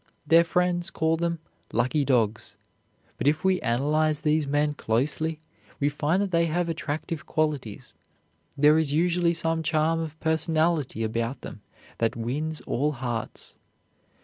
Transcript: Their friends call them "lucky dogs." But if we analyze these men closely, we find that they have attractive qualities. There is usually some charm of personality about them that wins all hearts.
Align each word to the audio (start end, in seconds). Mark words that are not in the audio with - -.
Their 0.25 0.43
friends 0.43 0.89
call 0.89 1.15
them 1.17 1.37
"lucky 1.71 2.03
dogs." 2.03 2.57
But 3.19 3.27
if 3.27 3.43
we 3.43 3.61
analyze 3.61 4.21
these 4.23 4.47
men 4.47 4.73
closely, 4.73 5.39
we 5.79 5.89
find 5.89 6.19
that 6.23 6.31
they 6.31 6.47
have 6.47 6.69
attractive 6.69 7.27
qualities. 7.27 7.93
There 8.57 8.79
is 8.79 8.91
usually 8.91 9.35
some 9.35 9.61
charm 9.61 9.99
of 9.99 10.19
personality 10.19 11.03
about 11.03 11.41
them 11.41 11.61
that 11.99 12.15
wins 12.15 12.61
all 12.61 12.93
hearts. 12.93 13.55